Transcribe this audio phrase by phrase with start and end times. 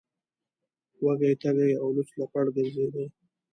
[1.03, 3.05] وږی تږی او لوڅ لپړ ګرځیده.